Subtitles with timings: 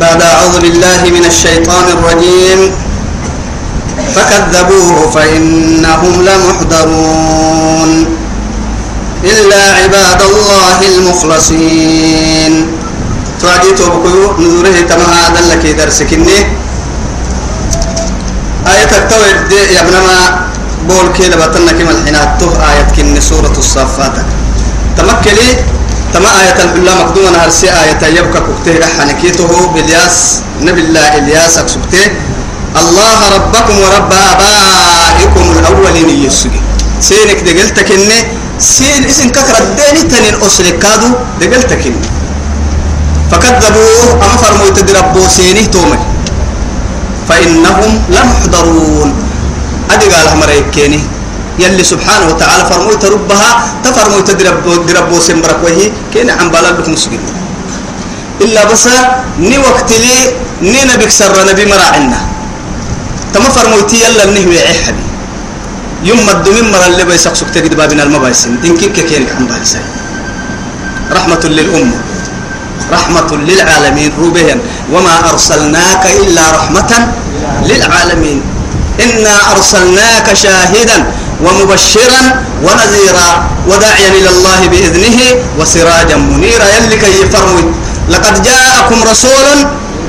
[0.00, 2.60] بعد أعوذ بالله من الشيطان الرجيم.
[4.14, 7.90] فكذبوه فإنهم لمحضرون.
[9.24, 12.52] إلا عباد الله المخلصين.
[13.42, 16.38] تعديت بكيو نزوره تما هذا لك درسكني
[18.66, 20.18] آية التوحيد يا ابن ما
[20.88, 21.36] بول كده
[21.72, 22.16] كما الحين
[22.70, 24.16] آية كن سورة الصفات.
[24.96, 25.48] تمكلي
[26.16, 32.08] تما آية الحلا مقدومة هرسي آية يبقى كتير حنكيته بالياس نبي الله إلياس أكسبته
[32.80, 36.60] الله ربكم ورب آبائكم الأولين يسجي.
[37.00, 38.18] سينك دقلتك إني
[38.58, 41.08] سين اسم كثرة ديني تنين أسرك كادو
[41.40, 42.08] دقلتك إني
[43.30, 45.98] فكذبوه أما فرموا تدربوا سيني تومي.
[47.28, 49.14] فإنهم لمحضرون.
[49.90, 51.00] أدي قال مريكيني
[51.58, 53.50] يلي سبحانه وتعالى فرموت ربها
[53.84, 54.30] تفرموت
[54.88, 57.20] درب وسمبرك وهي كين عم بالك مسجد.
[58.40, 58.88] إلا بس
[59.40, 60.16] ني وقت لي
[60.62, 62.20] ني نبيك سر نبي مراعنا
[63.34, 65.06] تما فرموتي يلا نهوي عحبي
[66.04, 68.60] يوم الدمين مرة اللي بيسق سكت تجد بابنا المبايسين.
[68.64, 69.80] إن كيك كينك عم بالسين
[71.12, 71.98] رحمة للأمة.
[72.92, 74.58] رحمة للعالمين روبهم
[74.92, 76.92] وما أرسلناك إلا رحمة
[77.64, 78.42] للعالمين.
[79.00, 80.98] إنا أرسلناك شاهدا.
[81.44, 82.22] ومبشرا
[82.62, 83.30] ونذيرا
[83.68, 85.18] وداعيا إلى الله بإذنه
[85.58, 86.64] وسراجا منيرا.
[86.76, 87.64] يلي كي يفرمي
[88.08, 89.46] لقد جاءكم رسول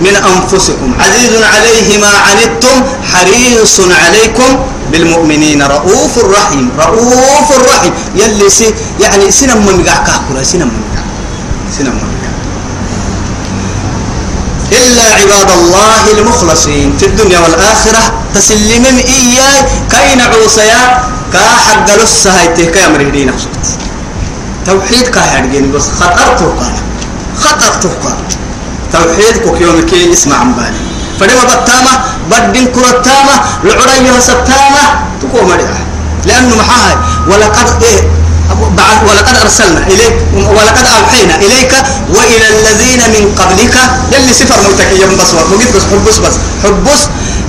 [0.01, 2.75] من أنفسكم عزيز عليه ما عنتم
[3.13, 4.59] حريص عليكم
[4.91, 6.69] بالمؤمنين رؤوف رحيم.
[6.79, 7.93] رؤوف رحيم.
[8.15, 10.83] يلي سي يعني سنم من كاكولا سنم من
[11.77, 12.17] سنم من
[14.71, 18.03] إلا عباد الله المخلصين في الدنيا والآخرة
[18.35, 19.59] تسلم إياي
[19.91, 20.81] كي نعوسيا
[21.33, 23.33] كا حق لسه هايته كي أمره دينا
[24.65, 26.73] توحيد كا حرقين بس خطرته قال
[27.43, 28.17] خطرته قال
[28.93, 30.79] توحيد كوك يوم كي اسمع عن بالي
[31.19, 31.91] فلما بتامة
[32.31, 34.83] بدين كرتامة العرية ستامة.
[35.21, 35.77] تقوم مريعة
[36.25, 36.97] لأنه محاها
[37.27, 38.01] ولقد إيه
[38.77, 41.73] بعد ولقد أرسلنا إليك ولقد أوحينا إليك
[42.09, 43.75] وإلى الذين من قبلك
[44.11, 44.55] يلي سفر
[45.19, 47.01] بس مجد بس حبس بس حبس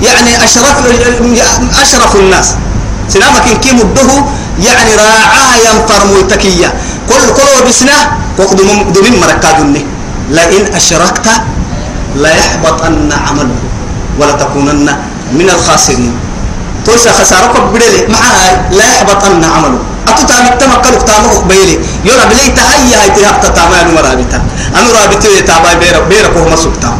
[0.03, 0.77] يعني أشرف
[1.81, 2.53] أشرف الناس.
[3.09, 4.09] سنامك إن كي مده
[4.67, 6.73] يعني راعاها ينفر متكية
[7.09, 7.97] كل كل بسنا
[8.37, 9.85] وقدم دمين مركادني
[10.29, 11.27] لئن أشركت
[12.15, 13.59] لا يحبطن عمله
[14.19, 14.87] ولا تكونن
[15.33, 16.13] من الخاسرين.
[16.85, 19.79] توسع خسارك بدلي معها لا يحبطن عمله.
[20.07, 24.41] أتوتا متمكن كتامه بيلي يونا بلي تهيا هاي تهاب تتاما أنا مرابطة.
[24.75, 26.99] أنا رابطة يتابع بيرك بيرك وهم سكتام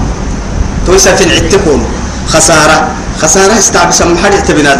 [0.85, 1.85] توسع في العتكون
[2.33, 2.87] خسارة
[3.21, 4.73] خسارة استعب سمحر يتبنا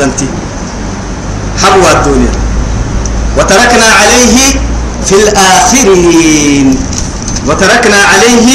[1.63, 2.31] حبوا الدنيا.
[3.37, 4.37] وتركنا عليه
[5.05, 6.67] في الآخرين.
[7.47, 8.47] وتركنا عليه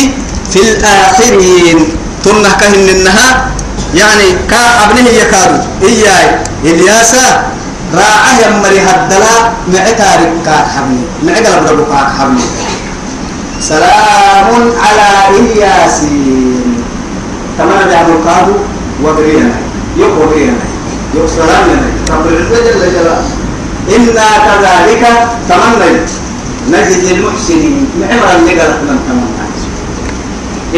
[0.53, 1.78] في الآخرين.
[2.25, 3.28] تنه كهن النها.
[3.94, 6.26] يعني كا أبنه يكادو إياي.
[6.64, 7.26] إلياسا.
[7.94, 9.34] راعه يمري هدلا.
[9.72, 11.04] معي تارك كاك حبني.
[11.22, 12.44] معي قلب ربو كاك حبني.
[13.60, 14.50] سلام
[14.84, 16.84] على إلياسين.
[17.59, 18.53] كما دعم القادو
[19.04, 19.54] وبرينا
[19.97, 20.73] يوم وبرينا
[21.14, 23.25] لنا رب العزة جل جلاله.
[23.97, 25.04] إنا كذلك
[25.48, 26.10] تمنيت
[26.69, 27.86] نجد المحسنين.
[28.00, 29.44] معمر اللي قالت من تمنى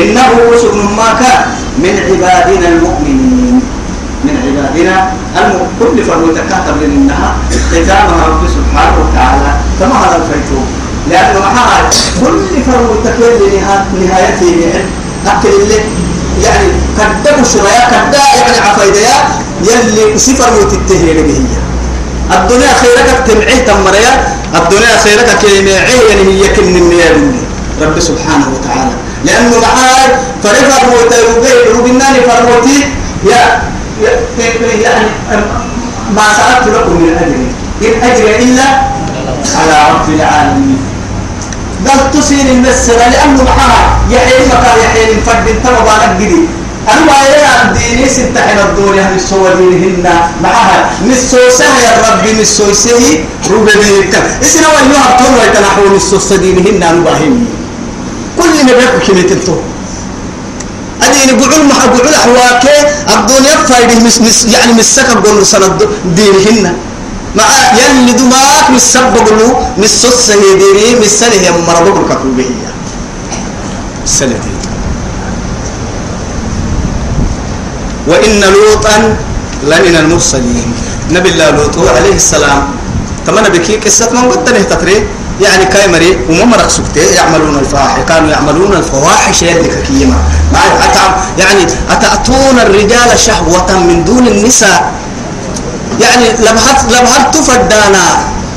[0.02, 1.42] إنه سبن ما كان
[1.78, 3.60] من عبادنا المؤمنين.
[4.24, 5.58] من عبادنا الم...
[5.80, 7.36] كل فرد تكاتب لأنها
[7.70, 9.50] ختامها رب سبحانه وتعالى.
[9.80, 10.60] كما هذا الفيتو
[11.10, 13.42] لأنه معها كل فرد تكاتب
[13.94, 14.72] لنهايته
[15.26, 15.80] أكل اللي
[16.44, 19.14] يعني كدب شرايا كدا يعني عفايديا
[19.62, 21.40] يلي سفر وتتهي به
[22.34, 24.12] الدنيا خيرك تمعيه تمريا
[24.54, 27.42] الدنيا خيرك كيمعيه يعني هي كن النيابين
[27.82, 28.90] رب سبحانه وتعالى.
[29.24, 30.08] لأنه معاي
[30.42, 32.84] فرفع موتى يبقى ربناني فرموتي
[33.24, 33.60] يا
[34.82, 35.06] يعني
[36.16, 37.40] ما سألت لكم من أجر
[37.88, 38.62] إن أجر إلا
[39.56, 40.78] على رب العالمين.
[41.84, 46.48] بل تصير المسألة لأنه معاي يحيي مكان يحيي فرد ترى بارك جديد
[46.92, 50.06] أنا ما يرى ديني ستحن الدنيا هذه الصور دينهن
[50.42, 52.90] معها نسوسة يا ربي نسوسة
[53.50, 57.44] روبي بيك إسنا ويوها تنوى يتنحو نسوسة دينهن أنباهم
[58.38, 59.56] كل ما بيكو كمية التو
[61.02, 62.64] أديني قعول مع قعول أحواك.
[63.14, 65.78] الدنيا فايده مس مس يعني مسكا قول سنة
[66.16, 66.74] دينهن
[67.36, 67.44] مع
[67.78, 72.70] يلي دماغ مسبب له مسوسة ديني مسنه يا مربوك الكفوبية
[74.04, 74.54] السنة دي
[78.06, 79.16] وإن لوطا
[79.62, 80.68] لمن المرسلين.
[81.10, 82.62] نبي الله لوط عليه السلام.
[83.26, 85.06] تمنى بكي قصة من قد تتري؟
[85.40, 90.18] يعني كاي مري وما مرق سكتة يعملون الفواحش كانوا يعملون الفواحش يدك كيما.
[91.38, 94.92] يعني أتأتون الرجال شهوة من دون النساء.
[96.00, 98.06] يعني لبهت لبهت تفدانا.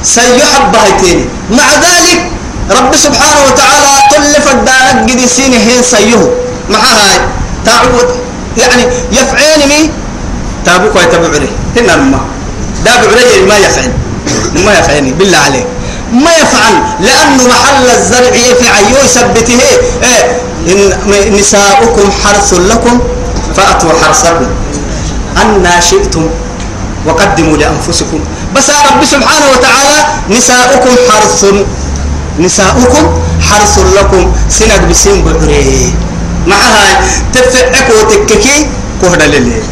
[0.04, 2.32] سيحب هيتين مع ذلك
[2.72, 6.32] رب سبحانه وتعالى كل فدانا قد سينه هين سيه
[6.70, 7.20] مع هاي.
[7.66, 8.10] تعود
[8.58, 9.90] يعني يفعين مي؟
[10.66, 12.20] تابوك ويتبع عليه هنا ما
[12.86, 13.92] دابع عليه ما يفعل
[14.66, 15.66] ما يفعلني بالله عليك.
[16.12, 16.74] ما يفعل.
[17.00, 19.60] لأنه محل الزرع يفعل يثبته.
[20.04, 20.42] إيه.
[20.68, 20.94] إن
[21.40, 23.00] نساؤكم حرث لكم
[23.56, 24.48] فأتوا حرثكم
[25.38, 26.30] أنا شئتم
[27.06, 28.19] وقدموا لأنفسكم.
[28.56, 30.00] بس رب سبحانه وتعالى
[30.30, 31.46] نساؤكم حرث
[32.40, 33.04] نساؤكم
[33.50, 34.31] حرث لكم.
[34.50, 35.94] سنك بسين بعري.
[36.48, 37.01] معها
[37.34, 38.68] تفعك وتككي
[39.01, 39.63] كهدا لليل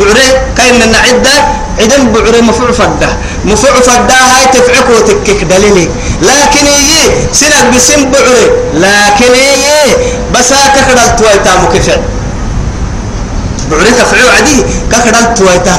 [0.00, 1.36] بعري كاين من عدة
[1.78, 3.08] عدم بعري مفعول فده
[3.44, 5.88] مفعول فده هاي تفعك وتكك دليلي.
[6.22, 8.44] لكن يجي سنك بسين بعري.
[8.74, 9.96] لكن يجي
[10.34, 11.96] بس كخدل تويتا مكفع.
[13.70, 15.72] بعري تفعيل عدي كخدل تويتا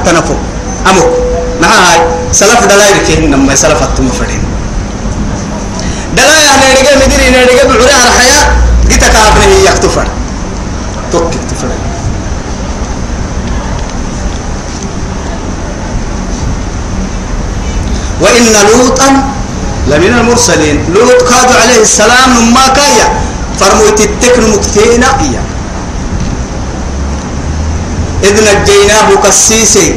[1.61, 1.99] مع هاي
[2.31, 4.43] سلف دلائرك إنما سلف التمفرين
[6.17, 8.45] دلائر نرجع مدري نرجع بعري على الحياة
[8.89, 10.07] جيت كابني يكتفر.
[11.11, 11.67] توك تفر
[18.21, 19.23] وإن لوطا
[19.87, 20.85] لمن المرسلين.
[20.93, 23.07] لوط قاد عليه السلام ما كايا
[23.59, 25.43] فرموت التكن مكتين إياه.
[28.23, 29.95] إذ نجيناه كسيسي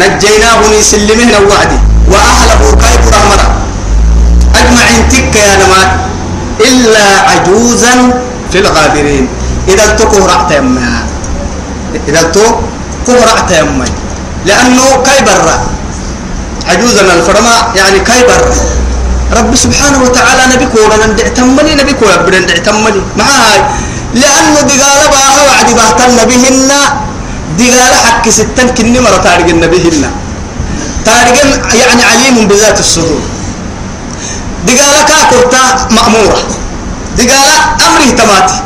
[0.00, 1.80] نجيناه نسلمه وعدي
[2.10, 3.46] وأهله كيف رحمنا
[4.58, 5.90] أجمعين تك يا نمات
[6.60, 7.94] إلا عجوزا
[8.52, 9.28] في الغابرين.
[9.68, 11.06] إذا تكو رعت يما
[12.08, 13.84] إذا تكو رعت يما
[14.46, 15.56] لأنه كي برا
[16.68, 18.54] عجوزا الفرما يعني كي برا
[19.38, 23.60] رب سبحانه وتعالى نبي كورا ندع تملي نبي كورا بدن ندع تملي معاي.
[24.14, 26.70] لأنه دقالة باها وعدي باهتن بهن
[27.58, 30.04] دقالة حق ستن كني مرة تارق بهن
[31.04, 31.36] تارق
[31.80, 33.20] يعني عليم بذات الصدور.
[34.66, 35.62] دقالة كاكورتا
[35.96, 36.40] مأمورة.
[37.18, 37.56] دقالة
[37.86, 38.58] أمره تماتي.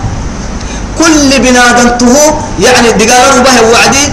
[0.99, 2.15] كل بنادنته
[2.65, 4.05] يعني دقالة ربه وعدي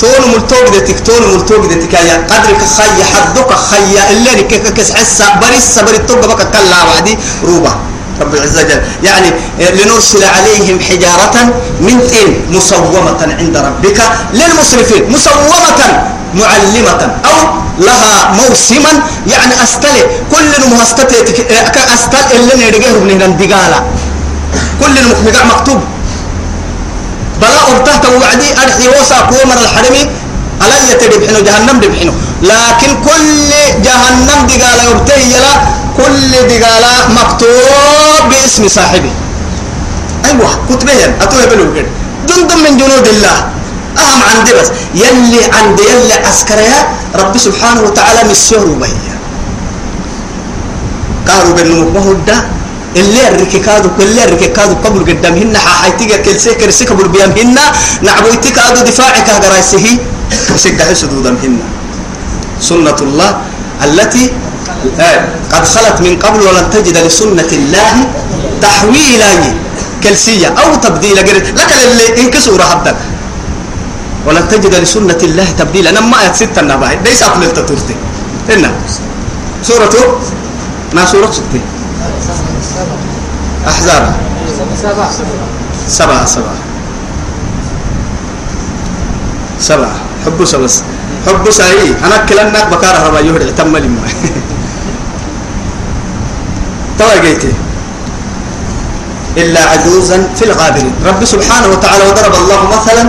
[0.00, 1.94] تون ملتوق دتك تون ملتوق دتك.
[1.94, 7.18] يا قدرك خي حدك خي اللي كيف كس حسا بريس بري توق بك كلا وعدي
[7.44, 7.72] روبا
[8.20, 8.80] رب العزة جل.
[9.02, 11.36] يعني لنرسل عليهم حجارة
[11.80, 13.98] من طين مسومة عند ربك
[14.32, 15.02] للمسرفين.
[15.10, 15.80] مسومة
[16.34, 17.38] معلمة أو
[17.78, 18.92] لها موسما.
[19.26, 20.02] يعني أستلي
[20.32, 21.12] كل مهستة
[21.94, 23.78] أستل اللي نرجعه من الدقالة
[24.80, 25.80] كل المخبقع مكتوب.
[27.40, 30.10] بلا أبتهت وعدي أرحي وسا كومر الحرمي.
[30.62, 33.50] ألا يتدبحنه جهنم دبحنه لكن كل
[33.84, 35.54] جهنم دقالة يبتهي يلا
[35.96, 39.12] كل دقالة مكتوب باسم صاحبه
[40.24, 41.86] أيوة كتبين أتوه بلوغن
[42.28, 43.36] جند من جنود الله.
[43.96, 44.68] أهم عندي بس.
[44.94, 46.80] يلي عندي يلي عسكريا
[47.14, 49.16] رب سبحانه وتعالى مسيره بيا
[51.28, 52.38] قالوا بأنه مهدى.
[52.96, 57.58] اللي الركيكادو كل الركيكادو قبل قدامهن حايتيك كل سكر سكبر بيامهن
[58.02, 59.84] نعبويتك هذا دفاعك هجرايسه
[60.56, 61.60] سكح سدودمهن
[62.60, 63.30] سنة الله
[63.84, 64.24] التي
[65.52, 67.94] قد خلت من قبل ولن تجد لسنة الله
[68.62, 69.32] تحويلا
[70.02, 72.96] كلسية أو تبديلا لك اللي انكسوا رحبتك
[74.26, 75.90] ولن تجد لسنة الله تبديلا.
[75.90, 77.94] أنا ما ستة النباه ليس أقل التطورتي
[78.48, 78.70] هنا
[79.62, 80.18] سورة
[80.94, 81.60] ما سورة ستة
[83.66, 84.14] أحزاب.
[84.82, 85.10] سبعة.
[85.88, 86.26] سبعة.
[86.26, 86.54] سبعة.
[89.60, 89.94] سبعة
[90.26, 90.82] حب سبس.
[91.26, 93.76] حب سعي أنا كلنا بكارة ربا يهد تم
[96.98, 97.52] توا جيتي.
[99.36, 100.94] إلا عجوزا في الغابرين.
[101.04, 103.04] رب سبحانه وتعالى وضرب الله مثلا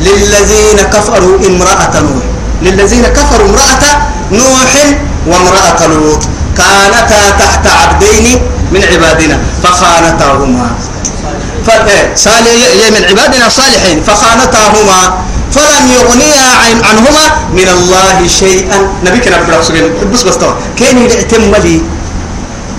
[0.00, 2.24] للذين كفروا امرأة نوح.
[2.62, 3.84] للذين كفروا امرأة
[4.32, 4.72] نوح
[5.26, 6.22] وامرأة لوط.
[6.56, 8.40] كانتا تحت عبدين
[8.72, 10.68] من عبادنا فخانتاهما.
[12.14, 12.60] صالح
[12.96, 15.00] من عبادنا صالحين فخانتاهما.
[15.52, 16.46] فلم يغنيا
[16.88, 18.78] عنهما من الله شيئا.
[19.04, 20.36] نبي كنا بدر سجن بس بس
[20.76, 21.80] كين يتم لي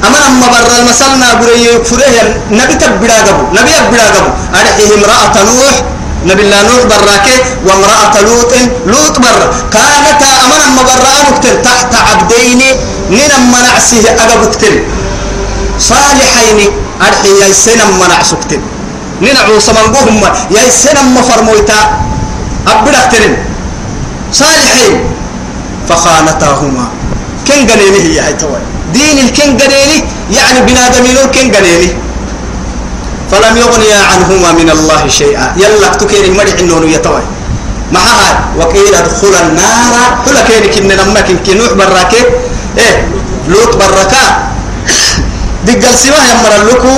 [0.05, 2.15] أما أما برا المسلنا بري يكفره
[2.51, 5.75] نبي تبدا جبو نبي تبدا جبو أرحيه امرأة نوح؟
[6.25, 7.27] نبي الله نوح براك
[7.65, 8.51] وامرأة لوط
[8.85, 9.39] لوط بر
[9.73, 12.61] كانتا أما أما برا نكتل تحت عبدين
[13.09, 14.83] من أما نعسه أجبتل
[15.79, 16.59] صالحين
[17.01, 18.61] أرحي يا سنة منع سكتن
[19.21, 21.79] ننعو سمنقوهم يا سنة مفرمويتا
[22.67, 23.37] أبدا اخترن
[24.33, 24.95] صالحين.
[25.89, 26.85] فخانتاهما.
[27.47, 28.59] كن قنينه هي هاي توي
[28.93, 31.91] دين الكن قليلي يعني بنادمين الكن قليلي
[33.31, 35.53] فلم يغني عنهما من الله شيئا.
[35.57, 37.23] يلا تكين المرح إنه يتوي
[37.91, 40.23] معها وقيل ادخل النار.
[40.25, 42.23] كل كين كن لما كن كنوح براكي.
[42.77, 43.07] إيه
[43.47, 44.23] لوط بركا
[45.65, 46.93] دقل سما يمر لكو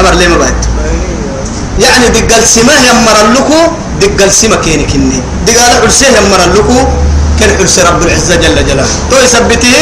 [0.00, 0.58] أمر ليه ما بعد؟
[1.78, 3.60] يعني دقل سما يمر لكو
[4.00, 6.78] دقل سما كين كني دقال حرسه يمر لكو
[7.40, 8.88] كان حرس رب العزة جل جلاله.
[9.10, 9.76] تو يثبته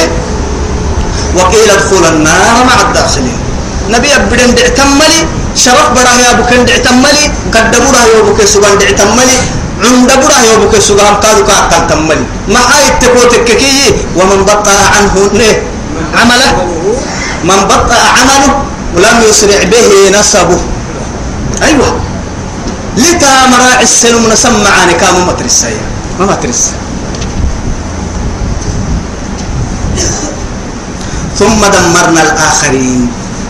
[1.39, 3.39] وقيل ادخل النار مع الداخلين.
[3.89, 5.21] نبي أبدن دعتملي
[5.57, 9.39] شرف براه يا بكن دعتملي قدموا يا بكن سبحان دعتملي
[9.85, 12.25] عند براه يا بكن سبحان قالوا كأكل تملي.
[12.53, 15.51] ما هاي التكوتك كي ومن بطأ عنه نه
[16.19, 16.53] عمله.
[17.45, 18.53] من بطأ عمله
[18.95, 19.89] ولم يسرع به
[20.21, 20.61] نسبه.
[21.63, 21.91] أيوة.
[22.99, 25.71] لتا مراعي السلم نسمع عن كام ما ترسى
[26.19, 26.75] ما ما ترسى
[31.39, 33.03] ثم دمرنا الآخرين.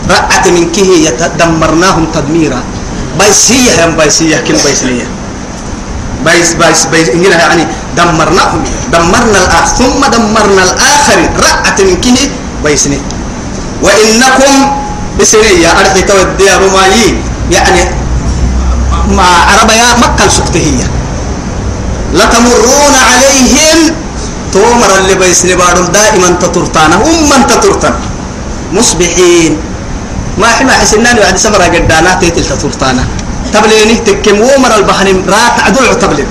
[0.09, 2.61] رأت من كه يتدمرناهم تدميرا.
[3.19, 5.07] بيسية هم بيسية كل بيسية.
[6.25, 7.07] بيس بيس بيس.
[7.07, 7.63] يعني
[7.97, 8.61] دمرناهم.
[8.93, 11.29] دمرنا الآخر ثم دمرنا الآخرين.
[11.37, 12.17] رأت من كه
[12.63, 12.99] بيسني
[13.83, 14.53] وإنكم
[15.19, 17.07] بسنية أرحي تودي رمايي.
[17.51, 17.81] يعني
[19.17, 20.87] مع عربية مكة سكتهية
[22.13, 23.68] لتمرون عليهم
[24.53, 27.95] تومر اللي بيسني بارم دائما تطرتانا أما تطرتان
[28.73, 29.57] مصبحين.
[30.37, 33.03] ما حما حسنان بعد سمرة قدانا تيتل تطرتانا
[33.53, 36.29] تبليني تكم ومر البحر رات عدل تبلين.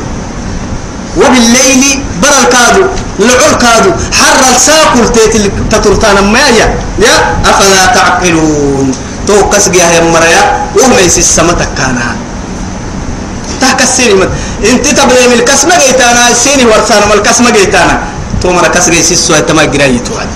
[1.16, 1.82] وبالليل
[2.22, 2.84] بر الكادو
[3.18, 6.66] لعل كادو حر الساكل تيتل تطرتانا ما يا؟
[7.04, 7.14] يا؟
[7.50, 8.92] أفلا تعقلون.
[9.26, 10.42] تو قسقيا يا مريا
[10.78, 12.16] وما يسي السمتك كانها
[13.60, 14.30] تحك السيني مد
[14.70, 18.00] إنت تبلي من الكسمة جيتانا السيني ورسانا من الكسمة جيتانا
[18.42, 20.28] تو مرة كسر يسيس سوى تما جراي توعد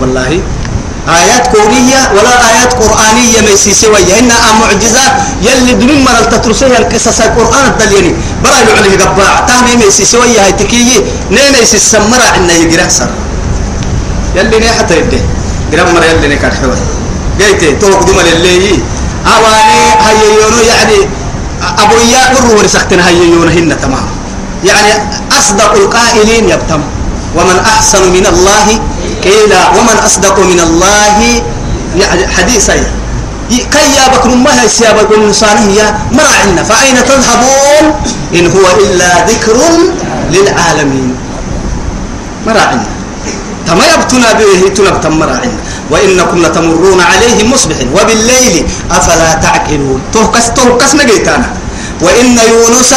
[0.00, 0.40] والله.
[1.08, 4.28] آيات كونية ولا آيات قرآنية ما يسيس سوى إن
[4.60, 9.46] معجزات يلي دمين مرة تترسيها القصص القرآن الدليني برا يعلي قباع.
[9.48, 13.10] تاني ما يسيس سوى هاي تكيي نين يسيس سمرا عنا يجرح سر.
[14.36, 15.20] يلي ني حتى يده.
[15.72, 16.76] جرام مرة يلي ني كارحوه
[17.38, 18.78] جيتي توك دم اللي
[19.26, 20.98] أواني هاي يونو يعني
[21.62, 24.06] أبويا قروا ورسختنا هاي يونو هن تمام.
[24.64, 24.92] يعني
[25.38, 26.80] أصدق القائلين يبتم.
[27.36, 28.66] ومن أحسن من الله
[29.24, 29.68] قيلا.
[29.68, 31.42] ومن أصدق من الله
[31.96, 32.74] يعني حديثا
[33.48, 35.08] كي يا بكر ما هي سيابة
[35.42, 37.84] هي مرعنا فأين تذهبون؟
[38.34, 39.56] إن هو إلا ذكر
[40.30, 41.16] للعالمين.
[42.46, 42.97] مرعنا
[43.68, 45.58] تما يبتنا به تنبتم مرعنا
[45.92, 47.88] وإنكم لتمرون عليهم مصبحين.
[47.92, 50.00] وبالليل أفلا تعقلون.
[50.12, 51.48] تهكس تهكس نجيتانا.
[52.00, 52.92] وإن يونس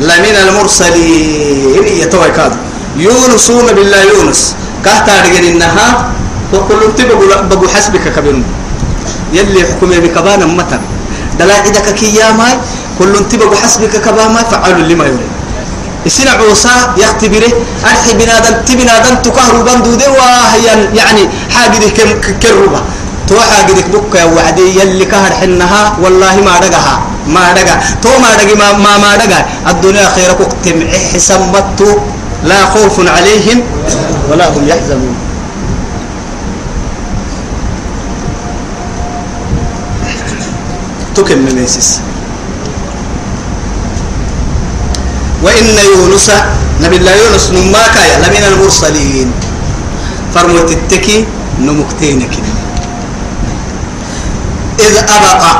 [0.00, 1.86] لمن المرسلين.
[2.02, 2.58] يتوي كادو
[2.98, 4.40] يونسون بالله يونس.
[4.84, 5.86] كهتا رجل إنها
[6.98, 8.42] تبقوا بقوا حسبك كبير.
[9.32, 10.82] يلي حكمي بكبانا متن
[11.38, 12.48] دلا عدك كياما
[12.98, 15.33] كل تبقوا حسبك كباما فعلوا لما يريد.
[16.06, 17.52] السنة عوصا يختبره
[17.90, 21.22] أرحي بنادم تبنادم تكهروا بندو دي وهي يعني
[21.54, 22.10] حاجة كم
[22.42, 22.80] كربة
[23.28, 26.96] تو حاجة بك يا وعدي يلي كهر حنها والله ما رجعها
[27.26, 30.76] ما رجع تو ما رجع ما ما, ما رجع الدنيا خيرك اكتم
[31.14, 31.80] حسمت
[32.44, 33.62] لا خوف عليهم
[34.30, 35.16] ولا هم يحزنون
[41.14, 42.00] تكمل ميسيس
[45.44, 46.30] وإن يونس
[46.80, 49.28] نبي الله يونس نما كايا لمن المرسلين.
[50.34, 51.24] فرموت التكي
[51.60, 52.32] نمكتينك.
[54.80, 55.52] إذ أبقى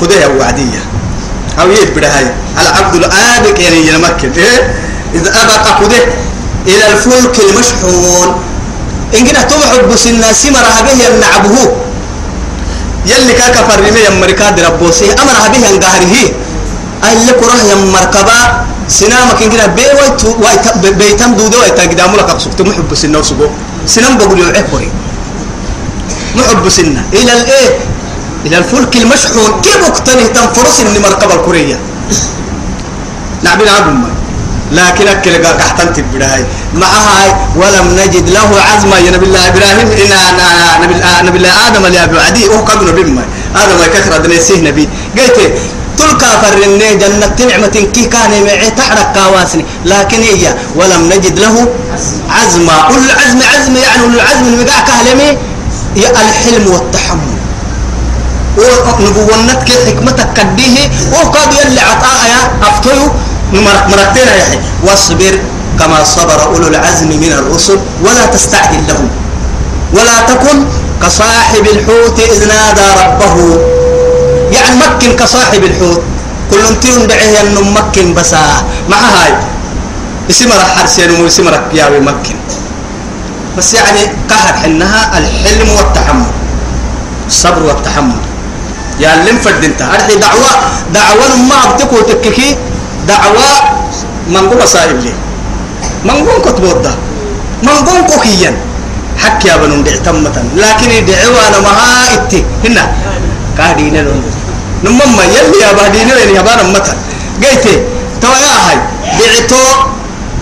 [0.00, 0.82] كده وعدية.
[1.60, 2.26] أو يبدأ هاي.
[2.62, 4.74] العبد الآبك يعني ينمكن إيه؟
[5.14, 6.00] إذ أبقى كده
[6.66, 8.28] إلى الفلك المشحون.
[9.18, 11.56] إن كده توحب بس الناس مرها به ينعبه
[13.06, 16.14] يلي كاكا فرمي يمركا دربوسي أمرها به ينقهره.
[17.04, 20.22] أهل كره يمركبا سنامك إن كده بي ويت
[20.98, 22.62] بيتم دودة ويتا قدامو لك أقصد.
[22.62, 23.46] محب سنة وسبو.
[23.86, 24.88] سنام بقول يعبري
[26.36, 27.04] محب سنة.
[27.12, 27.70] إلى الإيه؟
[28.46, 29.60] إلى الفلك المشحون.
[29.62, 31.78] كيف اقتنه تنفرس إني مركب الكورية؟
[33.42, 34.12] نعبين عبد
[34.72, 38.98] لكن أكل قحتن تبداي معها ولم نجد له عزما.
[38.98, 40.12] يا نبي الله إبراهيم إن
[40.82, 40.94] نبي
[41.28, 43.24] نبي الله آدم اللي أبو عدي هو قبل نبي ما
[43.56, 44.88] آدم كثر دنيسيه نبي.
[45.18, 45.38] قلت
[45.98, 51.68] تلك فرني جنة نعمة كي كان معي تحرك كواسني لكن هي ولم نجد له
[52.30, 55.38] عزما أول العزم عزم يعني العزم المقع كهلمي
[55.96, 57.32] الحلم والتحمل.
[58.58, 60.90] ونبونتك حكمتك كديه.
[61.12, 63.02] وقد يلي عطاء يا أفتيو
[63.90, 65.38] مرتين يا حي واصبر
[65.78, 67.78] كما صبر أولو العزم من الرسل.
[68.04, 69.08] ولا تستعجل لهم.
[69.92, 70.64] ولا تكن
[71.02, 73.36] كصاحب الحوت إذ نادى ربه.
[74.52, 76.02] يعني مكن كصاحب الحوت.
[76.50, 78.34] كل انتين دعيه أنه مكن بس
[78.88, 79.32] مع هاي.
[80.30, 82.36] اسم رح حرسين واسم رح ياوي مكن.
[83.58, 86.30] بس يعني قهر حنها الحلم والتحمل.
[87.26, 88.20] الصبر والتحمل.
[89.00, 89.82] يا اللي مفد انت.
[89.82, 90.50] هذه دعوة.
[90.94, 92.56] دعوة ما بتكو تككي.
[93.08, 93.48] دعوة
[94.28, 95.12] من قوم صاحب لي.
[96.04, 96.94] من قوم كتبوت ده
[97.62, 98.56] من قوم كوكيا.
[99.18, 102.44] حكي يا بنون دع تمة لكن دعوة أنا مها إتي.
[102.64, 102.92] هنا.
[103.58, 104.22] كادينا لون
[104.84, 106.94] نمما يلي يا بادينا لين يا بانا متى
[107.40, 107.74] جيتي
[108.22, 108.76] تو يا هاي.
[109.18, 109.62] دعتو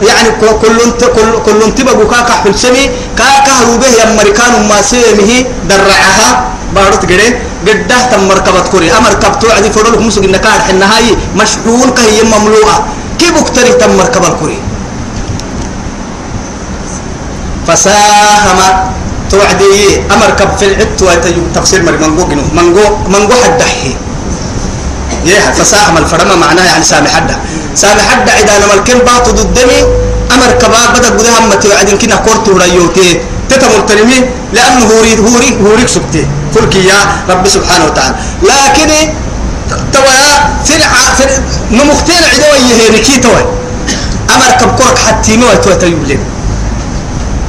[0.08, 2.84] يعني كل كل كل تبغوا كاكا حلسمي
[3.18, 5.30] كاكا روبه يا امريكان ما سيمه
[5.68, 6.28] درعها.
[6.74, 7.28] بارت جري
[7.66, 8.88] قده تم مركبة كوري.
[8.98, 12.76] أمر كبتو عدي فرولك مسك النكار حنا هاي مشحون كهي مملوءة
[13.18, 14.58] كيف اكتري تم مركبة كوري؟
[17.66, 18.60] فساهم
[19.30, 19.74] توعدي.
[20.14, 20.90] أمر كب في العد
[21.54, 21.98] تفسير مري.
[21.98, 23.92] منقو منقو منقو حد حي
[25.24, 27.36] يها فساهم الفرما معناه يعني سامي حدا.
[27.74, 29.80] سامي حدا إذا لما الكل باطو ضدني
[30.34, 33.20] أمر كبا بدأ قدها أما توعدين كنا كورتو ريوتي.
[33.48, 34.18] تتمر ترمي
[34.52, 36.26] لأنه هوري هوري هوريك سبتي.
[36.54, 36.98] فلكي يا
[37.28, 38.14] رب سبحانه وتعالى.
[38.42, 38.90] لكن
[39.92, 40.16] توا
[40.64, 40.92] فرع
[41.70, 43.40] نمختين عدوى يهيركي توا
[44.34, 46.22] أمر كب كورك حتى نوى توا تيولين.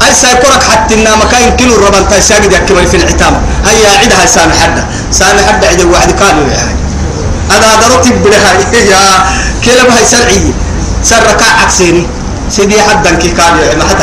[0.02, 3.34] أي سيكورك حتى إن مكان كيلو الربان تاي ساجد يكمل في العتام
[3.66, 4.86] هيا عدها سامي حدا.
[5.12, 6.81] سامي حدا عدو واحد كانوا يعني
[7.52, 9.02] هذا ضربت بدها يا
[9.66, 10.54] كلام هاي سرعي.
[11.04, 12.08] سر ركع عكسيني.
[12.50, 13.54] سيدي حدا كي كان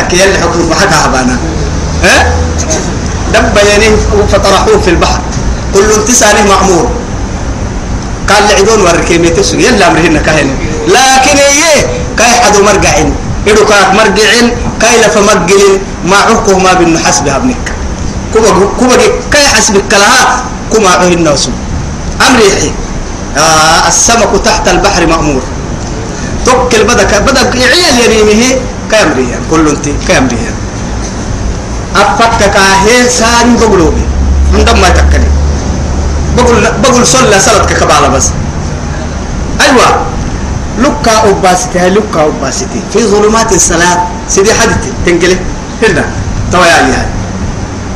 [0.09, 1.37] كي اللي حكم حتى هبانا
[2.05, 2.33] ها؟
[3.35, 3.87] دب يعني
[4.33, 5.21] فطرحوه في البحر.
[5.75, 6.91] كل انتسانه معمور
[8.29, 10.49] قال لعدون وركيمي تسوي يلا امرهن كهن.
[10.89, 11.81] لكن إيه؟
[12.19, 13.15] كاي حدو مرقعين.
[13.49, 14.47] إدو كاك مرقعين.
[14.81, 17.65] كاي لف مرقعين ما عقه ما بإنه حسبها ابنك
[18.33, 18.97] كوبا كوبا
[19.33, 21.53] كاي حسبك لها كما عهن وسم
[22.29, 22.73] أمريحي.
[23.39, 25.43] آه السمك تحت البحر مأمور.
[26.47, 28.57] توكل بدك بدك يعيل يريمه
[28.91, 30.53] كامريا كل انت كامريا
[31.97, 34.05] أفكك هي ساري بقلوبي
[34.53, 35.33] من دم ما تكلم
[36.37, 38.31] بقول بقول صلى صلاتك كبالة بس.
[39.61, 39.89] أيوة.
[40.79, 43.99] لكا أوباسيتي هاي لكا أوباسيتي في ظلمات الصلاة.
[44.29, 45.37] سيدي حدتي تنقله.
[45.83, 46.05] هنا.
[46.53, 47.09] توايا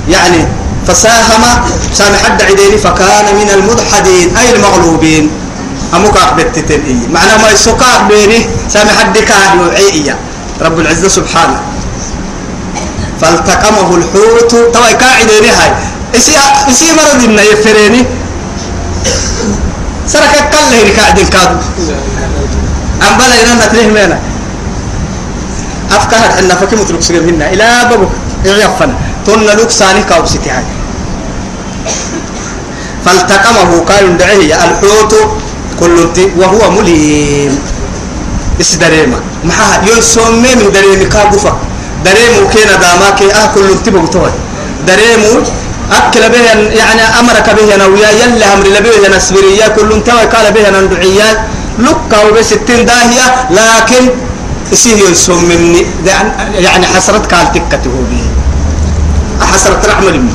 [0.09, 0.47] يعني
[0.87, 1.43] فساهم
[1.93, 5.31] سامي حد عديني فكان من المدحدين أي المغلوبين؟
[5.95, 10.15] أمك أخبرتتين إيه؟ معنى ما يسوكا بيني سامي حد كان يوعي
[10.61, 11.61] رب العزة سبحانه.
[13.21, 14.51] فالتقمه الحوت.
[14.75, 15.71] توا كاعديني هاي؟
[16.17, 16.33] إسي
[16.71, 18.07] إسي مرض إن يفريني؟
[20.07, 21.57] سرك كله هيك قاعدين كادو
[23.03, 24.19] أم بلا إنا نتريه مينا.
[25.91, 27.53] أفكار إن فكي متلوك سجل هنا.
[27.53, 28.09] إلى بابك.
[28.45, 28.95] يغفنا
[29.27, 30.65] تون لوك ساني كاوبسيتي هاي.
[33.05, 35.15] فالتقمه كان دعيه الحوت
[35.81, 35.97] كل
[36.37, 37.59] وهو مليم.
[38.61, 41.53] اسدريما محا ينسوم من دريم كابوفا.
[42.05, 44.33] دريم كينا داماك آه كل تبغ توي
[44.87, 45.45] دريم
[45.93, 46.43] أكل به
[46.81, 51.45] يعني أمرك به نويا يلا أمر لبيه نسبريا كل توي قال به ندعيا.
[51.79, 53.27] لك وبستين داهية.
[53.51, 54.11] لكن
[54.73, 55.87] اسيه ينسوم مني
[56.59, 58.25] يعني حسرت قال تكته به
[59.53, 60.33] حسرت رحمة مني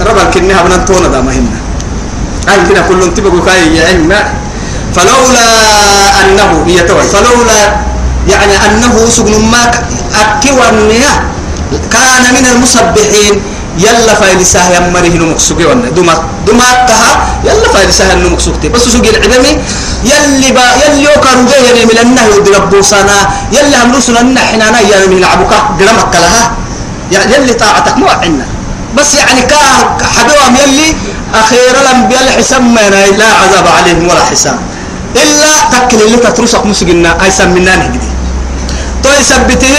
[0.00, 1.58] ربا كنها بننتونا دا مهمة.
[2.48, 4.12] قال كده كل تبقوا كاي علم.
[4.96, 5.46] فلولا
[6.20, 7.60] أنه يتوى فلولا
[8.28, 9.70] يعني أنه سجن ما
[10.22, 10.68] أكوى
[11.92, 13.42] كان من المسبحين.
[13.78, 17.12] يلا فايلساه يمره نمكسوكي وأنا دماغ دماغ كها
[17.44, 19.52] يلا فايلساه نمكسوكتي بس سوق العلمي
[20.04, 23.18] يلي با يلي يوكارو جاي يعني من النهي ودربو سانا.
[23.52, 26.44] يلا هملوسنا النحنا يعني من العبوك قرمك لها
[27.12, 28.46] يعني يلي طاعتك مو عنا.
[28.96, 29.58] بس يعني كا
[30.16, 30.94] حبيبهم يلي
[31.34, 34.58] أخيرا لم بيل حساب ما لا عذاب عليهم ولا حساب.
[35.16, 37.98] إلا تكل اللي تترسق مسجنا أي سمنا نهدي.
[39.02, 39.76] تو يثبته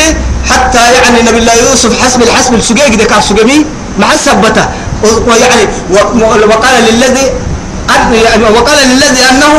[0.49, 3.65] حتى يعني نبي الله يوسف حسب الحسب السجيج ده كان سجمي
[3.99, 4.65] مع الثبته
[5.27, 5.65] ويعني
[6.51, 7.25] وقال للذي
[8.57, 9.51] وقال للذي أنه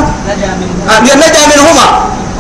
[1.17, 1.87] نجا منهما.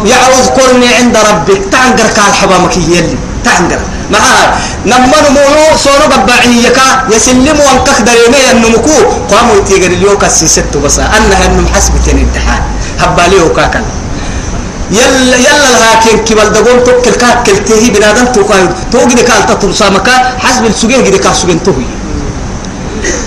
[0.04, 1.60] يا اذكرني عند ربك.
[1.72, 3.80] تعنقر قال حبامك يلي تعنقر.
[4.10, 6.88] معها نما نمو صورو قبعي يكا.
[7.16, 8.96] يسلم وانكخ دريمي النمكو
[9.30, 10.98] قاموا يتيقر اليوم كسيست بس.
[10.98, 12.62] أنها النم حسبتين امتحان
[13.00, 13.84] هبالي وكاكل
[14.90, 18.56] يلا يلا لكن كبل دقوم توكل كاك كلتهي بنادم توقع
[18.92, 21.86] توقي كال تطرسا مكا حسب السجين كده كاسجين توهي.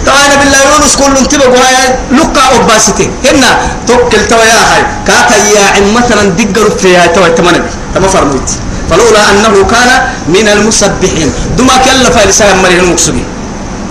[0.05, 1.95] طبعا بالله يونس كل انتبه هاي.
[2.17, 3.51] لقى أباسته هنا
[3.87, 4.81] توكل توا يا هاي.
[5.07, 7.61] كاتا يا عم مثلا دقر في هاي توا تمنى
[7.95, 8.49] تما فرميت.
[8.89, 9.89] فلولا أنه كان
[10.27, 11.33] من المسبحين.
[11.57, 13.25] دما كلا فالسان مريه المقصودين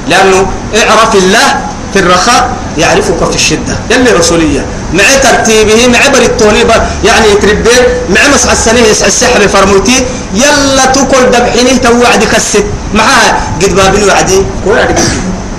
[0.08, 3.74] لأنه اعرف الله في الرخاء يعرفك في الشدة.
[3.90, 4.66] يلي رسولية.
[4.94, 6.60] مع ترتيبه مع بريتوني
[7.04, 13.74] يعني يتربين مع مسح السنة يسع السحر فرموتي يلا تقول دبحينه توعد كست معها قد
[13.74, 14.38] بابين وعدي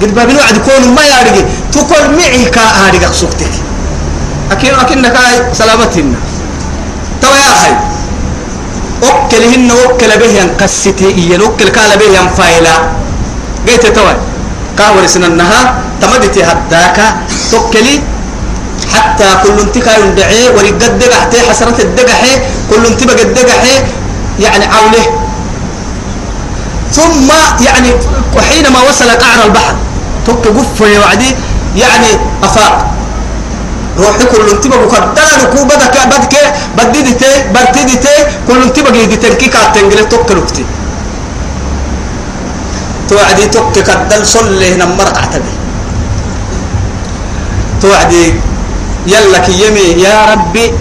[0.01, 3.53] قد بابين وعد كون ما يارجي تقول معي كا هارجي سوكتك
[4.51, 6.15] أكيد أكيد هاي سلامتهن.
[7.21, 7.71] تو يا أخي
[9.03, 12.75] أكلهن أكل به ينقستي إيا أكل كال به ينفايلا
[13.67, 14.15] قيت توي.
[14.79, 15.61] كاور سننها
[16.01, 16.97] تمدتي هداك
[17.51, 17.95] تكلي
[18.93, 22.33] حتى كل انتكا يندعي ورقد دقحتي حسرة الدقحي
[22.69, 23.75] كل انتبه قد دقحي
[24.39, 25.05] يعني عوله
[26.91, 27.29] ثم
[27.65, 27.89] يعني
[28.37, 29.75] وحينما وصل قعر البحر
[30.27, 31.35] تك قف وعدي
[31.75, 32.11] يعني
[32.43, 32.75] أفاق
[33.97, 36.35] روحي كل انتبه بقدر نكو بدك بدك
[36.77, 38.15] بددتي برتدتي
[38.47, 40.65] كل انتبه جيدتي كي كاتنجل تك نكتي
[43.09, 45.53] توعدي تك كدل صلي نمر اعتبي
[47.81, 48.33] توعدي
[49.07, 50.71] يلا يمي يا ربي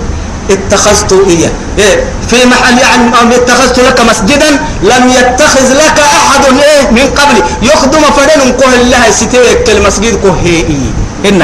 [0.51, 1.51] اتخذت إياه.
[1.79, 4.51] إيه في محل يعني اتخذت لك مسجدا
[4.83, 10.91] لم يتخذ لك أحد إيه من قبل يخدم فدن قه الله ستيك المسجد قه إيه.
[11.29, 11.39] إن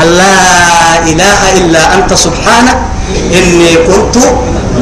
[0.00, 0.34] لا
[1.10, 2.78] إله إلا أنت سبحانك
[3.34, 4.16] إني كنت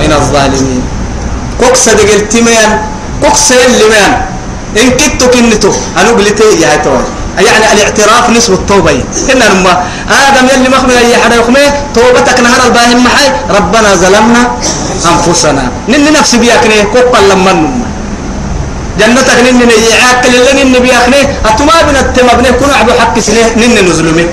[0.00, 0.82] من الظالمين.
[1.60, 2.80] كوكس دقلت ميان
[3.22, 4.14] كوكس اللي ميان.
[4.76, 7.04] إن كنت كنتو أنا قلت يا توي
[7.38, 8.90] يعني الاعتراف نسب التوبة.
[9.30, 9.72] إن لما
[10.10, 14.42] آدم يلي مخمي أي حدا يخمي توبتك نهار الباهم محي ربنا ظلمنا
[15.06, 15.64] أنفسنا.
[15.88, 17.86] نن نفسي بياكني كوكا لما نما
[18.98, 24.26] جنتك نن يعاك اللي نن بياكني أتما بنا التمبني كنا عبو حق سنة نن نزلمي.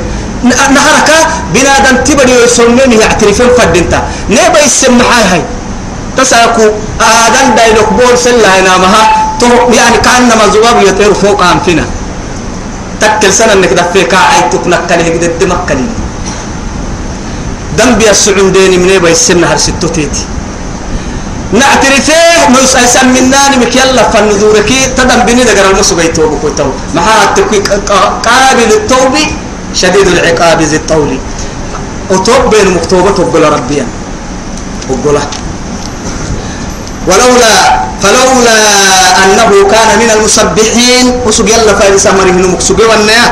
[0.44, 1.10] نهارك
[1.54, 4.00] بنادم تبدي يسميني يعترفين فدنتا.
[4.30, 5.42] نيبا يسمى هاي.
[6.18, 6.66] تسأكو
[7.02, 9.25] آدم دايلوك بول سلا هنا مها.
[9.80, 11.86] يعني كأنما زواب يطير فوق أنفنا.
[13.02, 15.88] تكل سنة إنك دفيك عايد تكنك له قد دمك لي
[17.78, 20.24] ذنبي السعودين من يبا السنة هر ستو تيتي.
[21.54, 27.60] نعترفه نوس أيسان مناني مك يلا فنذورك تدم بني دقر المسو بيتوب كويتو محا تكوي
[28.28, 29.16] قابل التوب
[29.74, 31.20] شديد العقاب ذي الطول.
[32.12, 33.86] وتوب بين مكتوبة وقل ربيا.
[34.90, 35.18] وقل
[37.08, 37.54] ولولا
[38.04, 38.58] فلولا
[39.24, 43.26] أنه كان من المسبحين وسج يلا فارس أمره سج والنيا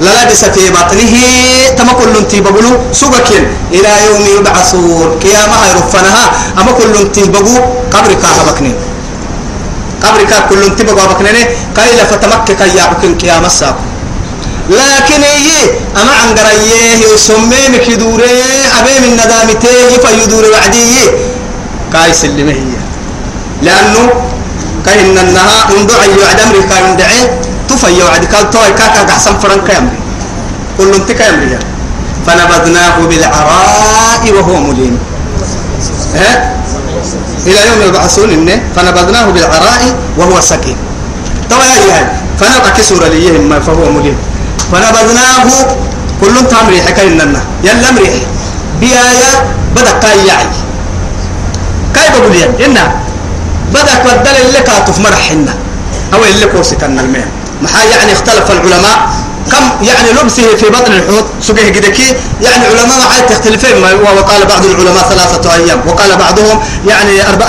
[0.00, 1.14] للبس في بطنه
[1.78, 6.24] تما كل تيبغلو سجكين إلى يوم يبعثون قيامة يرفنها
[6.58, 7.56] أما كل تيبغو
[7.92, 8.76] قبرك هبكنين.
[10.04, 12.84] قبرك كل تيبغو هبكنين كايلا فتمكك يا
[13.22, 13.76] قيامة الساق.
[14.70, 18.42] لكن هي أما عن قريه يسمي مكدوري
[18.78, 21.10] أبي من ندامته فيدور وعديه
[21.92, 22.77] كايس اللي ما هي
[23.62, 24.12] لأنه
[24.86, 27.30] كأن النها اندع يوعد أمريكا يندعي
[27.68, 29.98] تفا يوعد قال توي كاكا أحسن فرن كامري
[30.78, 31.58] كل انت كامري
[32.26, 34.98] فنبذناه بالعراء وهو مليم.
[36.14, 36.54] ها
[37.46, 39.82] إلى يوم يبعثون إنه فنبذناه بالعراء
[40.18, 40.76] وهو سكين.
[41.50, 44.16] طبعا يا فنبقى كسر ليهم فهو مليم.
[44.72, 45.46] فنبذناه
[46.20, 48.22] كل انت أمري حكاية لنا يلا أمري.
[48.80, 49.32] بيايا
[49.76, 50.46] بدأ كاي يعي.
[51.94, 53.07] كاي بقول إنه
[53.74, 55.54] بدك بدل اللي كاتف مرحنا
[56.14, 57.30] أو اللي كورسي كان المهم.
[57.62, 58.98] محا يعني اختلف العلماء.
[59.52, 63.82] كم يعني لبسه في بطن الحوت؟ سجيه كدكي يعني علماء عاد تختلفين.
[64.18, 65.80] وقال بعض العلماء ثلاثة أيام.
[65.86, 67.46] وقال بعضهم يعني أربع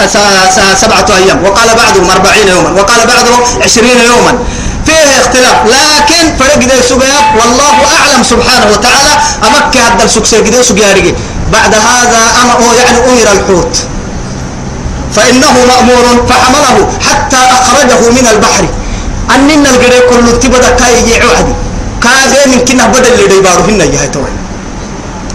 [0.75, 1.43] سبعة أيام.
[1.43, 2.81] وقال بعضهم أربعين يوما.
[2.81, 4.39] وقال بعضهم عشرين يوما.
[4.85, 5.55] فيه اختلاف.
[5.65, 9.13] لكن فرق دي سجيه والله أعلم سبحانه وتعالى.
[9.47, 11.15] أمك هذا السكسي كده سجيه
[11.53, 13.77] بعد هذا أمر يعني أمر الحوت.
[15.19, 16.77] فإنه مأمور فحمله
[17.09, 18.65] حتى أخرجه من البحر.
[19.35, 21.53] أننا القرية كل تبدأ كاي يعودي
[22.03, 24.31] كاغي من كنا بدل اللي يبارو هنا يا توي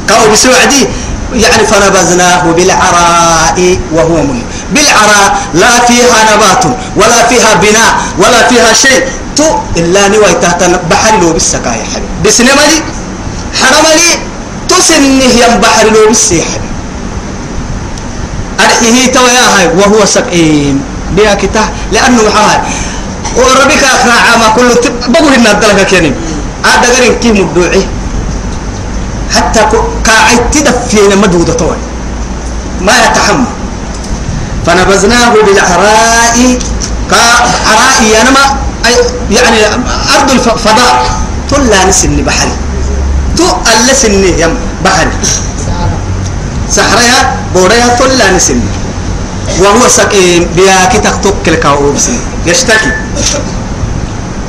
[0.09, 0.87] كاو بسوعدي
[1.35, 6.65] يعني فنبذناه بالعراء وهو مليم بالعراء لا فيها نبات
[6.97, 9.09] ولا فيها بناء ولا فيها شيء.
[9.37, 9.45] تو
[9.77, 12.23] إلا نوي تحت بحر لو بالسكاية حبيب.
[12.25, 12.79] بسنملي
[13.61, 14.11] حرملي
[14.69, 16.61] تسنه يم بحر لو بالسيحب
[18.61, 20.83] أرحيه تويا هاي وهو سقيم.
[21.17, 22.59] بيا كتا لأنه هاي.
[23.37, 24.75] وربك أخنا عاما كله
[25.09, 26.15] بقول إن الدلقة كنين
[26.65, 27.87] هذا غير كي مدوعي.
[29.35, 29.61] حتى
[30.05, 31.79] كاعد تدفين مدودة طوال.
[32.81, 33.45] ما يتحمل
[34.67, 36.59] فنبذناه بالعراء
[37.11, 38.45] كعراء ينما
[39.31, 39.59] يعني
[40.17, 41.05] أرض الفضاء.
[41.51, 42.57] تلا نسني بحري.
[43.37, 45.11] تو ألسني يم بحري.
[46.77, 47.21] سحرها
[47.55, 48.69] بوريها تلا نسني
[49.61, 52.91] وهو سقيم بياكي تقتك الكاوبسي يشتكي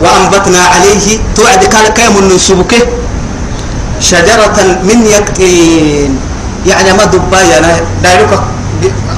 [0.01, 2.73] وأنبتنا عليه توعد كان كيم النسبك
[4.01, 6.11] شجرة من يقطين.
[6.67, 8.33] يعني ما دبايا أنا دايلوك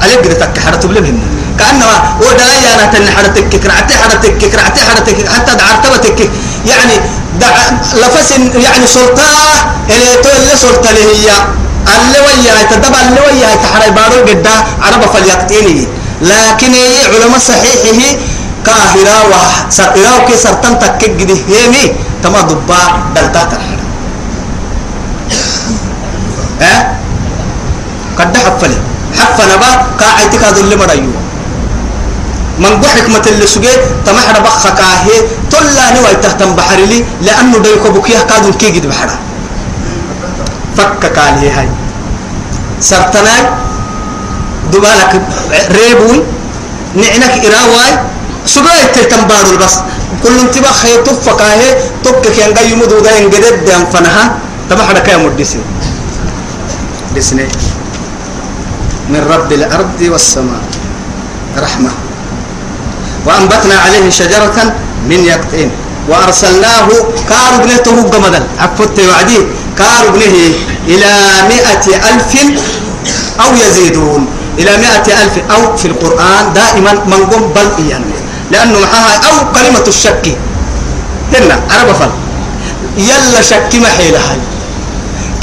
[0.02, 1.20] عليك قد تكحرت بلمهم
[1.60, 6.30] كأنما ودايا أنا تنحرتك كرعتي حرتك كرعتي حرتك حتى دعرتبتك
[6.65, 6.96] يعني
[7.41, 7.56] دع
[8.02, 8.32] لفس
[8.65, 9.24] يعني سلطة
[9.89, 11.28] اللي تقول سلطة هي
[11.95, 14.47] اللي ويا تدبع اللي ويا تحري بارو قد
[14.82, 15.88] عرب فليقتيني.
[16.21, 16.73] لكن
[17.13, 18.17] علماء صحيحه
[18.65, 21.84] كاهرا وسرقرا وكي سرطان تكك قد هيمي
[22.23, 22.80] تما دبا
[23.15, 23.80] دلتا تنحر
[26.62, 26.97] ها؟
[28.19, 28.78] قد حفلي.
[29.19, 29.69] حفنا با
[30.00, 31.13] قاعدتك هذا اللي مريو
[32.60, 33.73] من قو حكمة اللي سجى
[34.06, 35.17] تمحر بخ كاهي
[35.52, 39.26] تلا نوى تهتم بحر لي لأنه ديكو بكيه كادون كي قد بحرا.
[40.77, 41.69] فك كالي هاي.
[42.81, 43.45] سرطناك
[44.73, 45.21] دبالك
[45.77, 46.17] ريبوي
[46.95, 47.91] نعنك إراواي
[48.45, 49.75] سجى تهتم بارو بس.
[50.23, 51.69] كل انتباه خير تفك كاهي
[52.03, 54.23] تبك كي انقا يمدو دا ينقدد دي انفنها
[54.69, 55.59] تمحر كاي مدسي
[57.15, 57.45] دسني
[59.09, 60.61] من رب الأرض والسماء.
[61.57, 61.91] رحمة.
[63.25, 64.57] وأنبتنا عليه شجرة
[65.09, 65.71] من يقطين.
[66.09, 66.87] وأرسلناه
[67.29, 69.39] كار ابنته قمدا عفت وعدي
[69.77, 70.35] كار ابنه
[70.87, 71.11] إلى
[71.49, 72.31] مئة ألف
[73.39, 74.27] أو يزيدون.
[74.59, 78.03] إلى مئة ألف أو في القرآن دائما من قم بل إيان
[78.51, 80.37] لأنه معها أو كلمة الشك.
[81.33, 82.11] هنا عرب فل.
[82.97, 84.35] يلا شك محيلها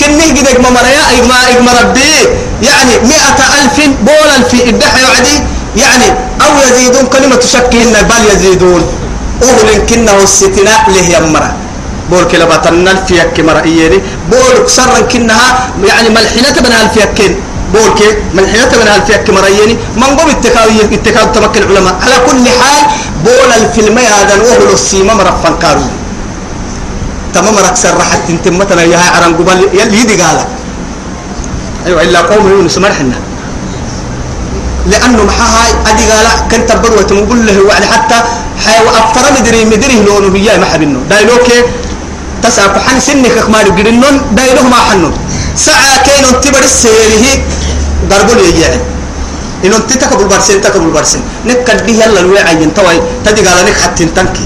[0.00, 1.02] كنه قد إجمع مريا
[1.50, 2.16] إجمع ربي.
[2.62, 5.36] يعني مئة ألف بولا في الدحى وعدي
[5.76, 6.08] يعني
[6.40, 8.82] أو يزيدون كلمة شكهن بل يزيدون.
[9.42, 11.63] أهل كنه الستناء له يمرا
[12.10, 13.98] بول كلا بطن الفيك مرا إيري.
[14.30, 15.48] بول سرا كنها
[15.88, 17.18] يعني ملحنة بنا الفيك
[17.72, 19.74] بول كي ملحنة بنا الفيك مرا إيري.
[19.96, 21.94] من قوم اتكاوي اتكاو تمكن العلماء.
[22.04, 22.82] على كل حال
[23.24, 25.86] بول الفيلم هذا وهو السيما مرفن كارو
[27.34, 30.48] تمام ركسر راحت تنتم مثلا يا عرن قبل يلي يدي قالك.
[31.86, 33.18] أيوه إلا قوم يونس مرحنا
[34.86, 37.56] لأنه محاها أدي قال كنت بدوة تقول له
[37.92, 38.18] حتى
[38.64, 41.00] حيو افطر مدري مدري لونه هي ما حبينه.
[41.10, 41.48] دايلوك
[42.44, 45.14] تسعى فحن سنك كمال جرينون دايلوه ما حنون.
[45.56, 47.24] ساعة كين تبر السيره
[48.10, 48.80] ضربوا لي يعني
[49.64, 53.76] إنه أنت تكبر برسين تكبر برسين نكد به يلا الوعي عين توي تدي قال لك
[53.82, 54.44] حتى تنكي.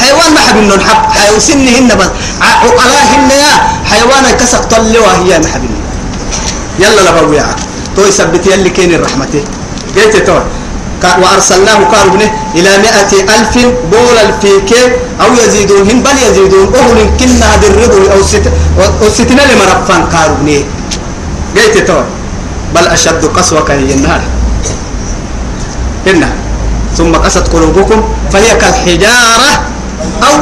[0.00, 1.00] حيوان ما حبينه حب.
[1.16, 2.10] حيو سنهن بس.
[2.40, 3.52] عقلاهن يا.
[3.90, 5.80] حيوان كسق طلوا هي ما حبينه
[6.78, 7.46] يلا لبويا.
[7.96, 9.42] تو يثبت يلي كين الرحمته
[9.96, 10.38] قلت تو
[11.04, 13.54] وأرسلناه كاربنه إلى مئة ألف
[13.92, 14.70] بول الفيك
[15.20, 16.74] أو يزيدون هم بل يزيدون.
[16.74, 18.46] أهل كنا دربوا أو ست
[19.02, 20.64] أو ستنا لمرفان كاربنه
[21.56, 22.00] قلت تو.
[22.74, 24.22] بل أشد قسوة كهي النار.
[26.06, 26.30] هنا
[26.96, 27.98] ثم قست قلوبكم
[28.32, 29.52] فهي كالحجارة
[30.22, 30.34] أو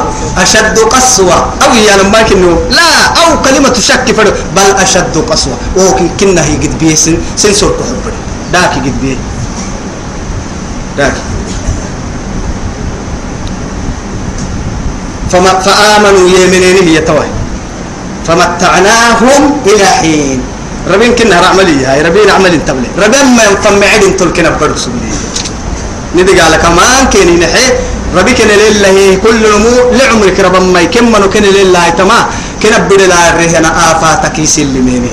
[0.42, 1.38] أشد قسوة.
[1.62, 2.90] أو يا لما كنو لا
[3.21, 5.57] أو كلمة شك فرد بل أشد قسوة.
[5.77, 8.05] وكن كنا هي قد بيه سن سنسور كحب
[8.53, 9.16] داك قد بيه.
[15.31, 17.29] فما فآمنوا يمنين هي توي
[18.27, 20.41] فمتعناهم إلى حين.
[20.89, 22.89] ربين كنا رعملي هاي ربين عمل تبلي.
[22.97, 24.89] ربين ما ينطمع عدن تلكنا بدرس
[26.17, 27.67] ندق على كمان كيني نحي.
[28.17, 29.93] ربي كن لله كل نمو.
[29.93, 32.19] لعمرك رب ما يكمن كن لله تما
[32.63, 35.13] كن بدل لا رهنا آفاتك يسلمينه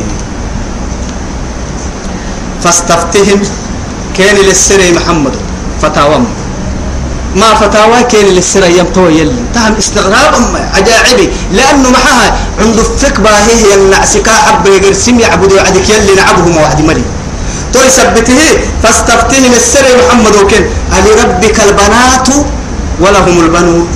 [2.64, 3.40] فاستفتهم
[4.18, 5.36] كان للسر محمد.
[5.86, 6.26] فتاوم
[7.36, 9.40] ما فتاوى كان للسر يمتوى يلي.
[9.56, 10.34] تهم استغراب
[10.76, 11.30] عجائبي.
[11.52, 12.28] لأنه معها
[12.60, 17.06] عنده الثقبة هي النعسكا حب يقرسم يعبدوا عدك يلي نعبهم واحد مري.
[17.74, 18.42] تو يثبته
[18.84, 20.64] فاستفتهم السر محمد وكن
[20.96, 22.28] ألي ربك البنات
[23.04, 23.88] ولهم البنون.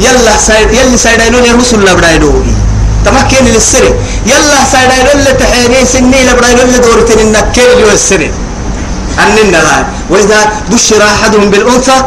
[0.00, 2.54] يلا سايد يلي رسول الله برايدوغي
[3.04, 3.84] تمكن للسر
[4.26, 8.30] يلا سايداينون اللي تحيني سني لبرايدون اللي دورتين النكيل اللي هو السر
[9.18, 10.38] أننا الآن وإذا
[10.70, 11.98] بشر أحدهم بالأنثى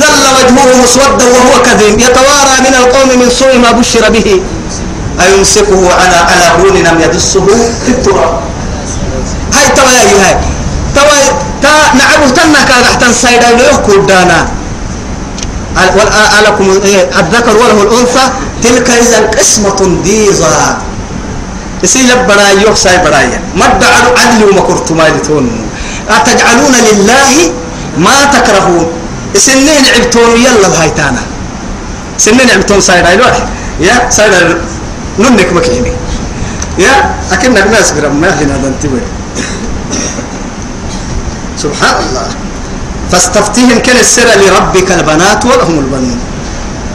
[0.00, 4.40] ظل وجهه مسودا وهو كذب يتوارى من القوم من سوء ما بشر به.
[5.22, 7.46] أيمسكه على على هون لم يدسه
[7.86, 8.40] في التراب.
[9.54, 10.36] هاي توا يا هاي
[10.94, 11.18] توا
[11.62, 11.68] تا
[11.98, 14.48] نعبه تنا كان أحسن سايدا يحكوا دانا
[16.38, 16.70] ألكم
[17.18, 18.24] الذكر وله الأنثى.
[18.62, 20.76] تلك إذا قسمة ضيزى
[21.82, 25.67] يسي لبنا يوح ساي برايا ما ادعوا عدل وما كرتوا ما لتون
[26.10, 27.52] أتجعلون لله
[27.98, 28.86] ما تكرهون؟
[29.36, 31.22] سنين عبتون يلا بهايتانا.
[32.18, 33.36] سنين عبتون سايدا يلوح
[33.80, 34.58] يا سايدا
[35.18, 35.92] ننك مكيني.
[36.78, 39.00] يا أكنك ناس قرم ما هنا ذنتبه
[41.62, 42.26] سبحان الله.
[43.12, 46.20] فاستفتهم كن السر لربك البنات ولهم البنون.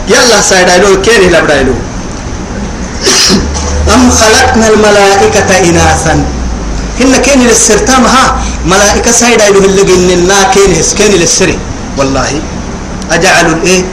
[0.08, 1.74] يلا سايدايلو كيني لبدايلو
[3.94, 6.26] أم خلقنا الملائكة إناثا؟
[7.00, 8.24] هن كيني للسرتام ها؟
[8.66, 11.60] ملائكة سايدايلو اللي قلنا كيني كيني للسري.
[11.98, 12.42] والله.
[13.12, 13.84] أجعلوا الإيه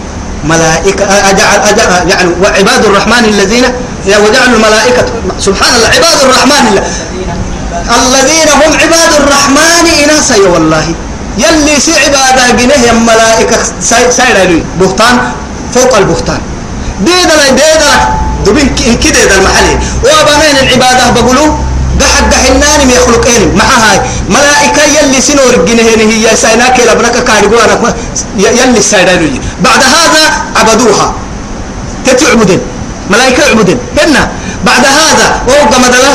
[0.45, 3.65] ملائكة أجعل, أجعل يعني وعباد الرحمن الذين
[4.07, 5.05] وجعلوا الملائكة
[5.39, 6.83] سبحان الله عباد الرحمن
[7.99, 10.95] الذين هم عباد الرحمن إناثا يا والله.
[11.39, 13.59] يلي سي عبادة جنيه ملائكة
[14.11, 15.17] سايرة بهتان
[15.75, 16.41] فوق البهتان.
[17.01, 17.93] ديدا ديدا
[18.47, 18.69] دبين
[19.05, 21.49] كده ده المحلي وبنين العبادة؟ بقولوا
[22.01, 26.37] قحد قحناني ما يخلقين مع هاي ملائكة يلي سنور جنيه هي.
[26.37, 27.95] سايناك لبنك كارجوا أنا
[28.37, 29.23] يلي سايرة
[29.61, 30.25] بعد هذا
[30.57, 31.15] عبدوها.
[32.07, 32.61] تتعبدن.
[33.11, 33.79] ملائكة يعبدن.
[33.99, 34.23] هنا
[34.65, 35.29] بعد هذا.
[35.49, 36.13] وهو قمدلا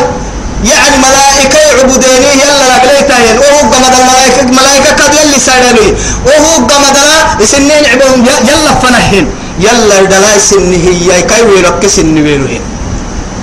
[0.71, 2.30] يعني ملائكة يعبديني.
[2.41, 5.88] يلا لقليتين وهو قمد الملائكة ملائكة قد يلي سايراني
[6.28, 9.26] وهو قمدلا سنين عبهم يلا فنهن
[9.60, 12.62] يلا دلا سنه هي كي ويرك سن وينهن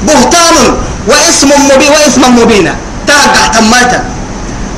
[0.07, 0.57] بهتان.
[1.08, 2.68] واسم مبين واسم مبين
[3.06, 4.00] تاقع تماتا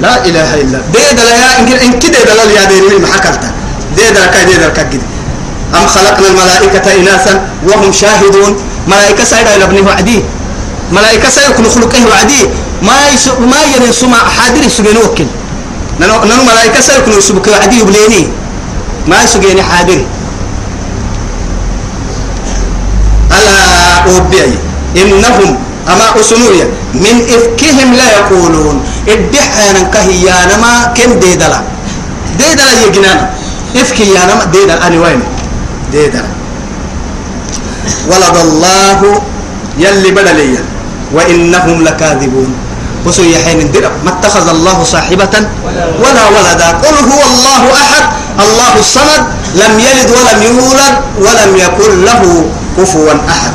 [0.01, 1.51] لا إله إلا دي دلا يا
[1.87, 3.45] إن كده دلا يا دي ما حكلت
[3.97, 5.07] دي دلا كاي دي دلا كده.
[5.75, 7.35] أم خلقنا الملائكة إناثا
[7.67, 8.57] وهم شاهدون.
[8.89, 10.23] ملائكة سيدا إلى ابن وعدي.
[10.93, 12.43] ملائكة سيكون خلقه وعدي.
[12.83, 15.27] ما يس ما يرين سما حاضر يسجن وكل
[16.01, 18.29] ننو ننو ملائكة سيكون يسبك وعدي يبليني
[19.07, 20.01] ما يسجن حاضر.
[23.31, 23.59] ألا
[24.11, 24.59] أوبيي
[24.97, 25.59] إنهم
[25.89, 28.77] أما أسنويا من إفكهم لا يقولون.
[29.09, 31.61] إدحانا كهيانا ما كن ديدلا.
[32.39, 33.31] ديدلا يجنانا
[33.77, 35.21] إفكي يا نما ديدلا أنا وين؟
[35.93, 36.29] ديدنا
[38.09, 39.01] ولد الله
[39.79, 40.65] يلي بدليا.
[41.13, 42.51] وإنهم لكاذبون.
[43.07, 45.35] وسو يحين الدرب ما اتخذ الله صاحبة
[46.01, 46.69] ولا ولدا.
[46.85, 48.05] قل هو الله أحد.
[48.41, 49.23] الله الصمد.
[49.55, 50.95] لم يلد ولم يولد.
[51.21, 52.23] ولم يكن له
[52.79, 53.53] كفوا أحد.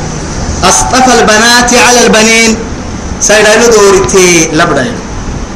[0.64, 2.58] أصطفى البنات على البنين.
[3.22, 4.94] سيدنا دورتي لبدا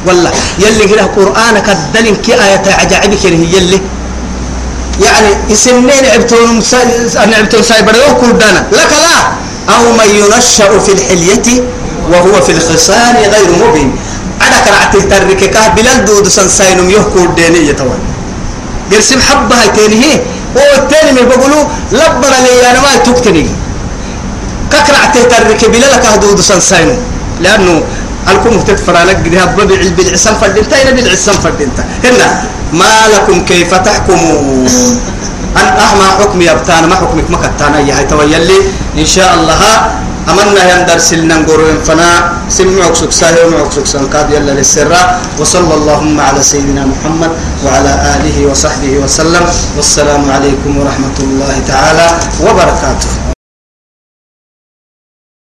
[0.06, 3.80] والله يلي كده قرآنك الدلين كي آية عجائبك هي يلي.
[5.04, 6.62] يعني سنين عبتون
[7.16, 8.66] عبتون سايبر كل دانا.
[8.72, 9.16] لك لا.
[9.74, 11.62] أو من ينشأ في الحلية
[12.10, 13.96] وهو في الخصال غير مبين.
[14.42, 17.98] أنا كرعته تركك بلال دود سنساينم يحكو الدينية طوال
[18.92, 20.22] قرسم حبها تينيه
[20.56, 23.46] هو التاني من بقولوا لبنا لي أنا ما تكتني.
[24.72, 26.98] ككرعته ترك بلالك دود سنساينم
[27.40, 27.82] لأنه
[28.28, 32.28] الكم تدفر لك جهة ببيع بالعسام فردينتا إلى بالعسام فردينتا هنا
[32.72, 34.66] ما لكم كيف تحكمون؟
[35.56, 38.58] أن أحمى حكم يبتان ما حكمك ما كتانا يا هاي تويلي
[38.98, 39.60] إن شاء الله
[40.30, 42.32] أمنا يندر سلنا نقولون فنا.
[42.48, 47.30] سمعك سكساه ومعك سكسان قاد يلا للسراء وصلى اللهم على سيدنا محمد
[47.64, 49.44] وعلى آله وصحبه وسلم.
[49.76, 52.06] والسلام عليكم ورحمة الله تعالى
[52.40, 53.10] وبركاته.